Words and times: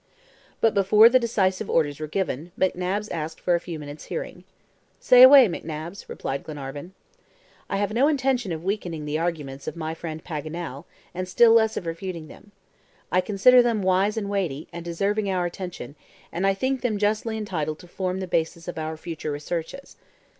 But 0.61 0.73
before 0.73 1.09
the 1.09 1.19
decisive 1.19 1.69
orders 1.69 1.99
were 1.99 2.07
given, 2.07 2.51
McNabbs 2.59 3.11
asked 3.11 3.39
for 3.39 3.53
a 3.53 3.59
few 3.59 3.77
minutes' 3.77 4.05
hearing. 4.05 4.45
"Say 4.99 5.21
away, 5.21 5.47
McNabbs," 5.47 6.09
replied 6.09 6.43
Glenarvan. 6.43 6.93
"I 7.69 7.75
have 7.77 7.93
no 7.93 8.07
intention 8.07 8.51
of 8.51 8.63
weakening 8.63 9.05
the 9.05 9.19
arguments 9.19 9.67
of 9.67 9.75
my 9.75 9.93
friend 9.93 10.23
Paganel, 10.23 10.85
and 11.13 11.29
still 11.29 11.53
less 11.53 11.77
of 11.77 11.85
refuting 11.85 12.29
them. 12.29 12.51
I 13.11 13.21
consider 13.21 13.61
them 13.61 13.83
wise 13.83 14.17
and 14.17 14.27
weighty, 14.27 14.67
and 14.73 14.83
deserving 14.83 15.29
our 15.29 15.45
attention, 15.45 15.93
and 16.31 16.47
think 16.57 16.81
them 16.81 16.97
justly 16.97 17.37
entitled 17.37 17.77
to 17.77 17.87
form 17.87 18.21
the 18.21 18.25
basis 18.27 18.67
of 18.67 18.79
our 18.79 18.97
future 18.97 19.31
researches. 19.31 19.97